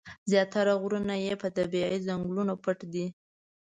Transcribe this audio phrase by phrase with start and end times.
[0.31, 3.05] زیاتره غرونه یې په طبیعي ځنګلونو پټ دي.